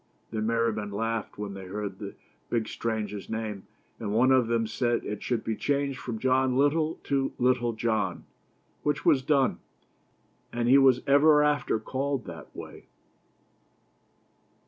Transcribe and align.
The 0.31 0.41
merry 0.41 0.73
men 0.73 0.89
laughed 0.89 1.37
when 1.37 1.53
they 1.53 1.67
heard 1.67 1.99
the 1.99 2.15
big 2.49 2.67
stranger's 2.67 3.29
name; 3.29 3.67
and 3.99 4.11
one 4.11 4.31
of 4.31 4.47
them 4.47 4.65
said 4.65 5.03
that 5.03 5.07
it 5.11 5.21
should 5.21 5.43
be 5.43 5.55
changed 5.55 5.99
from 5.99 6.17
John 6.17 6.57
Little 6.57 6.95
to 7.03 7.33
Little 7.37 7.73
John, 7.73 8.25
which 8.81 9.05
was 9.05 9.21
done, 9.21 9.59
and 10.51 10.67
he 10.67 10.79
was 10.79 11.03
ever 11.05 11.43
after 11.43 11.77
called 11.79 12.25
that 12.25 12.55
way. 12.55 12.87